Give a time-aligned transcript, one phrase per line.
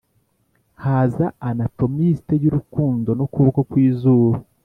[0.83, 4.37] haza anatomiste y'urukundo n'ukuboko kwizuba